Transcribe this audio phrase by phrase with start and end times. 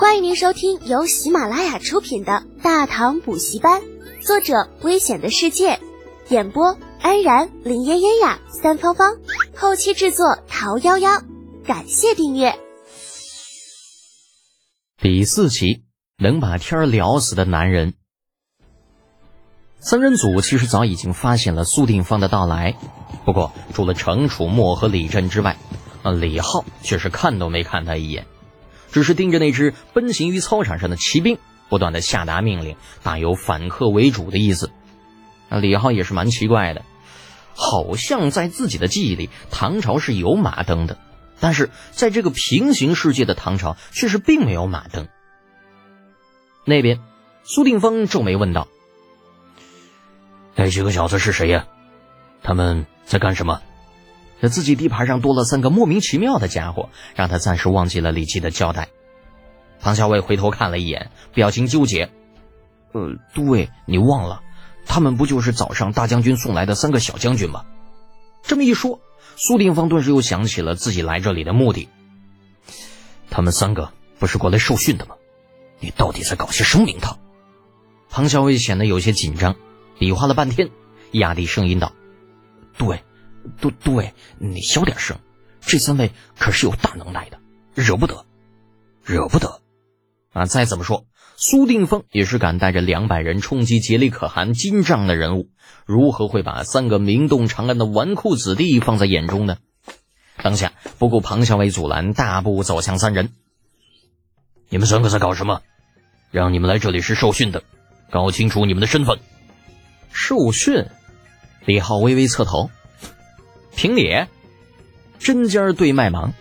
[0.00, 3.82] 欢迎您收听由喜马拉雅出品的《大唐补习班》，
[4.26, 5.78] 作者：危险的世界，
[6.30, 9.18] 演播：安然、林嫣嫣呀、三芳芳，
[9.54, 11.22] 后期制作：桃夭夭。
[11.66, 12.58] 感谢订阅。
[14.96, 15.84] 第四集，
[16.16, 17.92] 能把天聊死的男人。
[19.80, 22.74] 三人组其实早已经发现了苏定方的到来，
[23.26, 25.58] 不过除了程楚墨和李振之外，
[26.02, 28.24] 啊，李浩却是看都没看他一眼。
[28.92, 31.38] 只是盯着那支奔行于操场上的骑兵，
[31.68, 34.70] 不断的下达命令，大有反客为主的意思。
[35.48, 36.84] 那李浩也是蛮奇怪的，
[37.54, 40.98] 好像在自己的记忆里，唐朝是有马灯的，
[41.40, 45.08] 但是在这个平行世界的唐朝，却是并没有马灯。
[46.64, 47.00] 那边，
[47.42, 48.68] 苏定方皱眉问道
[50.54, 51.66] ：“那几个小子是谁呀？
[52.42, 53.62] 他们在干什么？”
[54.40, 58.88] 这自己地盘上多了三个莫名其妙的家伙，让他暂时忘记了李琦的交代。
[59.80, 62.10] 唐小伟回头看了一眼，表情纠结
[62.92, 64.42] ：“呃，都尉，你忘了，
[64.86, 67.64] 他们不就是早上大将军送来的三个小将军吗？”
[68.42, 69.00] 这么一说，
[69.36, 71.88] 苏定方顿时又想起了自己来这里的目的。
[73.30, 75.16] 他们三个不是过来受训的吗？
[75.78, 77.18] 你到底在搞些什么名堂？
[78.08, 79.56] 唐小伟显得有些紧张，
[79.98, 80.70] 比划了半天，
[81.12, 81.92] 压低声音道
[82.78, 83.02] ：“对。”
[83.60, 85.18] 都都尉，你小点声，
[85.60, 87.38] 这三位可是有大能耐的，
[87.74, 88.24] 惹不得，
[89.04, 89.60] 惹不得。
[90.32, 95.48] 啊，再怎么说，苏定方也是敢带着两百人冲击杰里可汗金帐的人物，
[95.86, 99.56] 如何会把三个名动长安的纨绔子弟放在眼中呢？
[100.42, 103.30] 当下不顾庞校尉阻拦，大步走向三人。
[104.68, 105.62] 你们三个在搞什么？
[106.30, 107.64] 让你们来这里是受训的，
[108.08, 109.18] 搞清楚你们的身份。
[110.12, 110.86] 受训？
[111.66, 112.70] 李浩微微侧头。
[113.80, 114.26] 平礼，
[115.18, 116.34] 针尖对麦芒，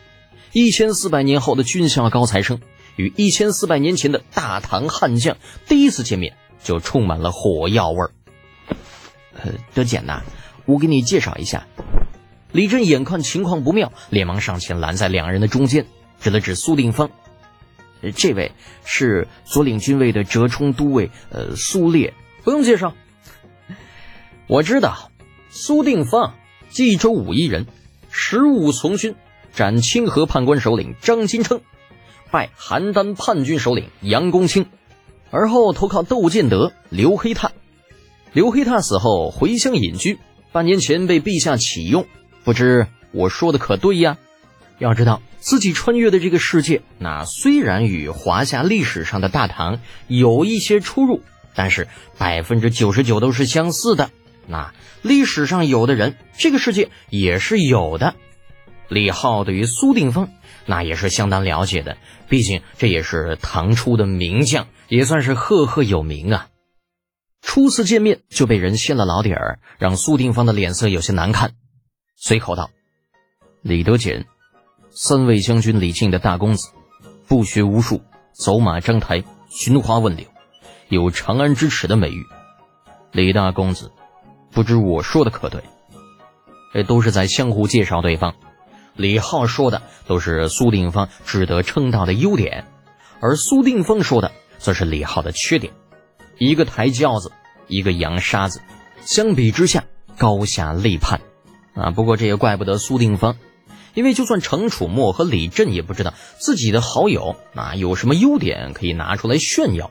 [0.51, 2.59] 一千四百年后的军校高材生
[2.97, 8.11] 与一千四百年前的大唐悍将第一次见面就充满了火药味儿。
[9.35, 10.21] 呃，德简呐，
[10.65, 11.65] 我给你介绍一下。
[12.51, 15.85] 李振眼看情况不妙，连忙上前拦在两人的中间，
[16.19, 17.09] 指了指苏定方
[18.17, 18.51] ：“这位
[18.83, 22.13] 是左领军卫的折冲都尉，呃，苏烈。
[22.43, 22.95] 不用介绍，
[24.47, 25.09] 我知道，
[25.49, 26.33] 苏定方。”
[26.71, 27.65] 冀州武义人，
[28.11, 29.15] 十五从军，
[29.53, 31.61] 斩清河判官首领张金称，
[32.31, 34.67] 拜邯郸叛军首领杨公卿，
[35.31, 37.51] 而后投靠窦建德、刘黑闼。
[38.31, 40.19] 刘黑闼死后回乡隐居，
[40.51, 42.05] 半年前被陛下启用。
[42.43, 44.17] 不知我说的可对呀？
[44.77, 51.21] 要知道自己穿越的这个世界，那虽然与华夏历史上的大唐有一些出入，
[51.55, 51.87] 但是
[52.17, 54.11] 百分之九十九都是相似的。
[54.49, 54.73] 那
[55.03, 58.15] 历史上有的人，这个世界也是有的。
[58.87, 60.31] 李浩对于苏定方
[60.65, 66.47] 那也是相当了解的，毕竟这也是唐初的名将，也算是赫赫有名啊。
[67.43, 71.51] 初次见面就被人掀了老底儿，让苏定方的脸色有些难看，
[72.15, 72.71] 随口道
[73.61, 74.25] ：“李德俭，
[74.89, 76.69] 三位将军李靖的大公子，
[77.27, 78.01] 不学无术，
[78.33, 80.25] 走马章台，寻花问柳，
[80.87, 82.25] 有长安之耻的美誉。
[83.11, 83.91] 李大公子。”
[84.59, 85.63] 不知我说的可对？
[86.73, 88.35] 这都是在相互介绍对方。
[88.93, 92.65] 李浩说的都是苏定方值得称道的优点，
[93.21, 95.71] 而苏定方说的则是李浩的缺点。
[96.37, 97.31] 一个抬轿子，
[97.69, 98.59] 一个扬沙子，
[98.99, 99.85] 相比之下
[100.17, 101.21] 高下立判
[101.73, 101.91] 啊！
[101.91, 103.37] 不过这也怪不得苏定方，
[103.93, 109.89] 因为就算程楚墨和李振也不知道自己的好友啊有什么优点可以拿出来炫耀。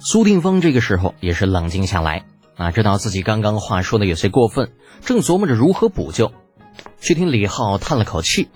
[0.00, 2.24] 苏定方这个时候也是冷静下来。
[2.56, 4.72] 啊，知道自己刚刚话说的有些过分，
[5.02, 6.32] 正琢磨着如何补救，
[7.00, 8.48] 却听李浩叹了口气：“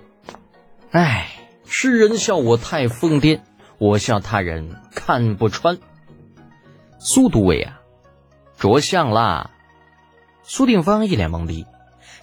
[0.91, 1.31] 哎，
[1.67, 3.41] 世人笑我太疯癫，
[3.79, 5.79] 我笑他人看不穿。”
[6.99, 7.81] 苏都尉啊，
[8.59, 9.51] 着相啦！
[10.43, 11.67] 苏定方一脸懵逼，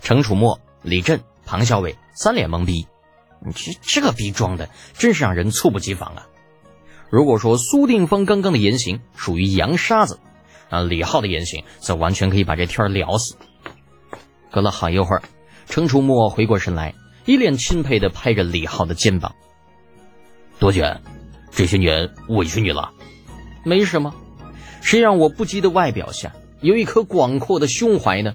[0.01, 2.87] 程楚墨、李振、庞校尉三脸懵逼。
[3.39, 6.27] 你这这个逼装的，真是让人猝不及防啊！
[7.11, 10.19] 如果说苏定方刚刚的言行属于洋沙子，
[10.69, 13.37] 啊，李浩的言行则完全可以把这天聊死。
[14.51, 15.23] 隔了好一会儿，
[15.67, 16.93] 程楚墨回过神来，
[17.25, 19.35] 一脸钦佩地拍着李浩的肩膀
[20.59, 21.01] ：“多简，
[21.51, 22.91] 这些年委屈你了。
[23.63, 24.13] 没什么，
[24.81, 28.33] 谁让我不羁的外表下有一颗广阔的胸怀呢？”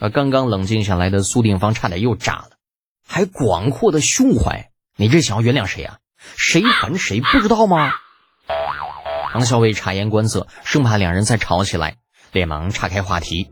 [0.00, 2.50] 啊，刚刚冷静下来的苏定方差点又炸了，
[3.06, 4.70] 还广阔的胸怀？
[4.96, 5.98] 你这想要原谅谁啊？
[6.36, 7.92] 谁烦谁不知道吗？
[9.32, 11.96] 唐校尉察言观色，生怕两人再吵起来，
[12.32, 13.48] 连忙岔开话题：“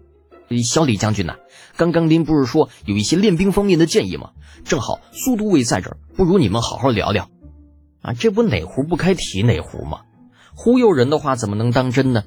[0.63, 1.37] 小李将军呐，
[1.79, 4.33] 刚刚您不是说有一些练兵方面的建议吗？
[4.63, 7.31] 正好苏都尉在这儿，不如你们好好聊聊。”
[8.03, 10.01] 啊，这不哪壶不开提哪壶吗？
[10.55, 12.25] 忽悠人的话怎么能当真呢？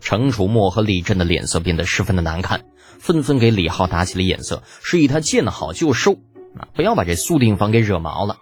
[0.00, 2.64] 程楚墨和李振的脸色变得十分的难看，
[2.98, 6.14] 纷纷给李浩打起了眼色，示意他见好就收，
[6.56, 8.38] 啊，不要把这苏定方给惹毛了。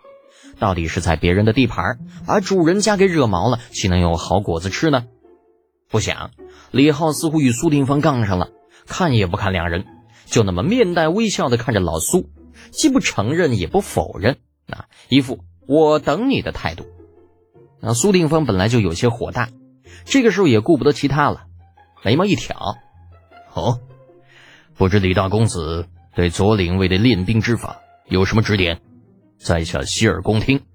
[0.59, 5.05] 到底是在别人的地盘，把主人家给惹毛了，岂能有好果子吃呢？
[5.89, 6.31] 不想，
[6.71, 8.51] 李浩似乎与苏定方杠上了，
[8.87, 9.87] 看也不看两人，
[10.27, 12.29] 就那么面带微笑的看着老苏，
[12.71, 14.39] 既不承认也不否认，
[14.69, 16.85] 啊，一副我等你的态度。
[17.81, 19.49] 那苏定方本来就有些火大，
[20.05, 21.45] 这个时候也顾不得其他了。
[22.05, 22.77] 眉毛一挑，
[23.55, 23.81] 哦，
[24.77, 28.81] 不知李大公子对左领卫的练兵之法有什么指点？
[29.39, 30.67] 在下洗耳恭听。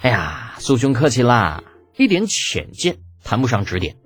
[0.00, 1.62] 哎呀，苏兄客气啦，
[1.96, 3.96] 一点浅见，谈不上指点。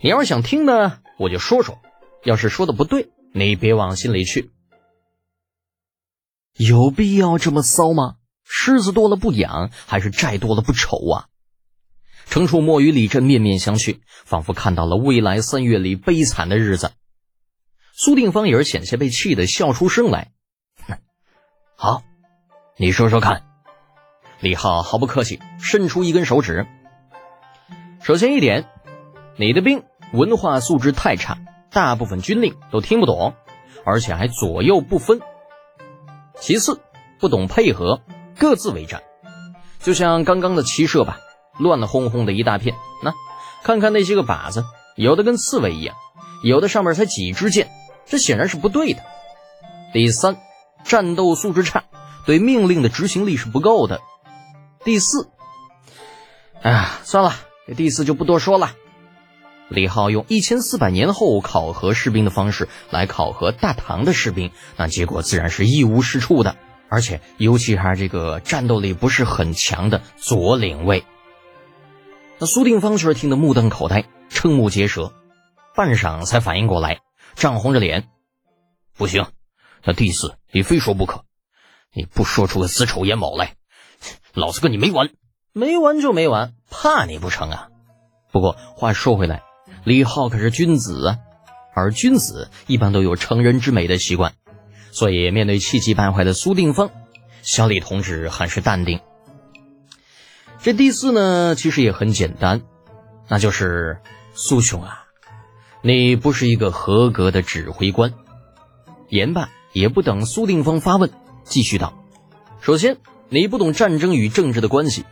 [0.00, 1.78] 你要是想听呢，我就说说；
[2.24, 4.50] 要是说的不对，你别往心里去。
[6.56, 8.16] 有必要这么骚吗？
[8.44, 11.26] 虱子多了不痒，还是债多了不愁啊？
[12.26, 16.92] 程楚墨与李振面面相觑，仿佛看到了未来三月里悲惨的日子。
[17.92, 20.32] 苏定方也是险些被气得笑出声来。
[21.80, 22.02] 好，
[22.76, 23.44] 你说说看。
[24.40, 26.66] 李浩毫不客气，伸出一根手指。
[28.02, 28.66] 首先一点，
[29.36, 31.38] 你的兵文化素质太差，
[31.70, 33.32] 大部分军令都听不懂，
[33.84, 35.20] 而且还左右不分。
[36.40, 36.80] 其次，
[37.20, 38.00] 不懂配合，
[38.36, 39.04] 各自为战，
[39.78, 41.20] 就像刚刚的骑射吧。
[41.60, 42.74] 乱哄哄的一大片，
[43.04, 43.14] 那
[43.62, 44.64] 看看那些个靶子，
[44.96, 45.94] 有的跟刺猬一样，
[46.42, 47.70] 有的上面才几支箭，
[48.04, 49.02] 这显然是不对的。
[49.92, 50.38] 第三，
[50.84, 51.84] 战斗素质差，
[52.26, 54.00] 对命令的执行力是不够的。
[54.84, 55.28] 第四，
[56.62, 57.34] 哎呀，算了，
[57.66, 58.72] 这第四就不多说了。
[59.68, 66.56] 李浩用一千四百年后考核士兵的方式来考核大唐的士兵，那结果自然是一无是处的，
[66.88, 71.04] 而且尤其还是这个战斗力不是很强的左领卫。
[72.38, 75.12] 那苏定方却是听得目瞪口呆，瞠目结舌，
[75.74, 77.00] 半晌才反应过来，
[77.34, 78.08] 涨红着脸
[78.96, 79.26] ：“不行，
[79.84, 81.24] 那第四你非说不可，
[81.92, 83.54] 你不说出个子丑寅卯来，
[84.34, 85.10] 老子跟你没完！
[85.52, 87.68] 没完就没完，怕你不成啊？
[88.30, 89.42] 不过话说回来，
[89.84, 91.18] 李浩可是君子啊，
[91.74, 94.34] 而君子一般都有成人之美的习惯，
[94.92, 96.90] 所以面对气急败坏的苏定方，
[97.42, 99.00] 小李同志很是淡定。”
[100.60, 102.62] 这第四呢，其实也很简单，
[103.28, 104.00] 那就是
[104.34, 105.04] 苏兄啊，
[105.82, 108.12] 你不是一个合格的指挥官。
[109.08, 111.10] 言罢，也不等苏定方发问，
[111.44, 112.04] 继续道：
[112.60, 112.98] 首先，
[113.28, 115.02] 你不懂战争与政治的关系；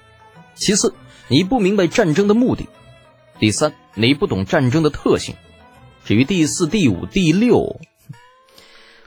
[0.54, 0.94] 其次，
[1.28, 2.64] 你不明白战争的目的；
[3.38, 5.34] 第三，你不懂战争的特性。
[6.04, 7.80] 至于第四、第五、第六，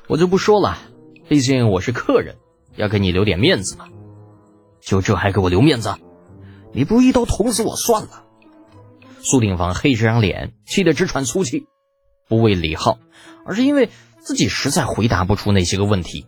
[0.07, 0.77] 我就不说了，
[1.27, 2.35] 毕竟我是客人，
[2.75, 3.87] 要给你留点面子嘛。
[4.81, 5.95] 就这还给我留面子？
[6.71, 8.25] 你不一刀捅死我算了！
[9.21, 11.67] 苏定方黑着张脸，气得直喘粗气，
[12.27, 12.99] 不为李浩，
[13.45, 13.89] 而是因为
[14.21, 16.27] 自己实在回答不出那些个问题。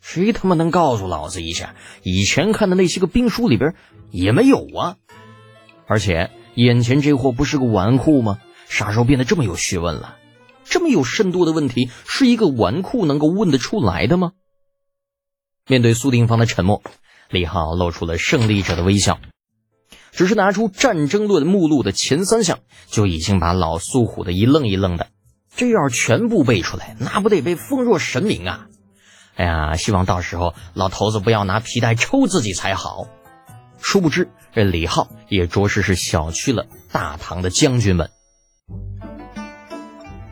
[0.00, 3.74] 谁他妈能告诉老子一下，以前看的那些个兵书里边
[4.10, 4.96] 也没有啊？
[5.86, 8.38] 而且眼前这货不是个纨绔吗？
[8.68, 10.16] 啥时候变得这么有学问了？
[10.64, 14.32] 这么有深度的问题，是一个纨绔能够问得出来的吗？
[15.68, 16.82] 面对苏定方的沉默，
[17.30, 19.18] 李浩露出了胜利者的微笑。
[20.12, 25.08] 只是拿出《战争论》目录的前三项，就已经把老苏唬得一愣一愣的。
[25.56, 28.66] 这要是全部背出来，那不得被奉若神明啊！
[29.36, 33.08] 哎呀，希望到时候老头子不要拿皮带抽自己才好。
[33.80, 38.10] 殊不知，这李浩也着实是小觑了大唐的将军们。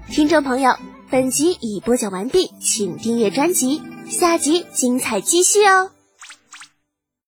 [0.08, 0.76] 听众朋友，
[1.10, 5.90] 本集已播讲完毕，请订阅专辑，下集精彩继续哦。